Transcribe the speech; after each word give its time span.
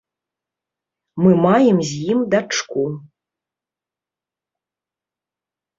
Мы 1.25 1.31
маем 1.45 1.77
з 1.91 1.99
ім 2.15 2.19
дачку. 2.33 2.83